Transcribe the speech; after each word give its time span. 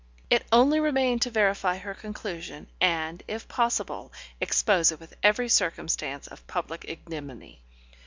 It 0.31 0.47
only 0.51 0.79
remained 0.79 1.21
to 1.21 1.29
verify 1.29 1.77
her 1.77 1.93
conclusion, 1.93 2.65
and, 2.81 3.21
if 3.27 3.47
possible, 3.47 4.11
expose 4.39 4.91
it 4.91 4.99
with 4.99 5.15
every 5.21 5.47
circumstance 5.47 6.25
of 6.25 6.47
public 6.47 6.85
ignominy. 6.87 7.61